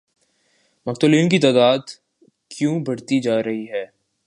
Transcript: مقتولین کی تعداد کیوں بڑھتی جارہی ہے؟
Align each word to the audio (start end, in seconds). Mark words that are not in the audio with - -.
مقتولین 0.87 1.29
کی 1.29 1.39
تعداد 1.39 1.89
کیوں 2.49 2.79
بڑھتی 2.79 3.19
جارہی 3.21 3.65
ہے؟ 3.69 3.85